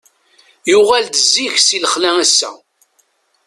Yuɣal-d 0.71 1.15
zik 1.31 1.55
si 1.59 1.77
lexla 1.83 2.11
ass-a. 2.23 2.49